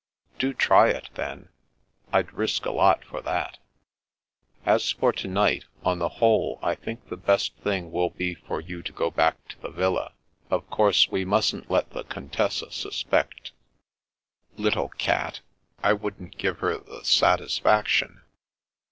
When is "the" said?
5.99-6.09, 7.09-7.15, 9.61-9.69, 11.91-12.03, 16.79-17.01